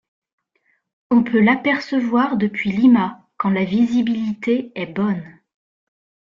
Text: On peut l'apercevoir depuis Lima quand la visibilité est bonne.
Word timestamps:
On 1.11 1.21
peut 1.23 1.39
l'apercevoir 1.41 2.35
depuis 2.37 2.71
Lima 2.71 3.29
quand 3.37 3.51
la 3.51 3.65
visibilité 3.65 4.71
est 4.73 4.87
bonne. 4.91 5.37